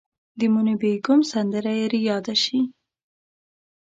د 0.39 0.41
موني 0.53 0.75
بیګم 0.81 1.21
سندره 1.31 1.71
یې 1.79 1.85
ریاده 1.93 2.35
شي. 2.43 2.59